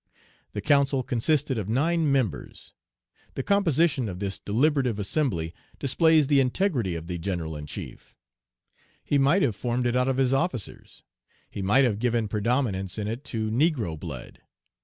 [0.53, 2.73] The council consisted of nine members.
[3.35, 8.15] The composition of this deliberative assembly displays the integrity of the General in chief.
[9.03, 11.03] He might have formed it out of his officers.
[11.51, 14.41] He might have given predominance in it to negro blood.